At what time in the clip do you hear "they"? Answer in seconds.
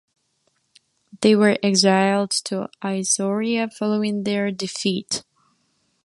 1.21-1.35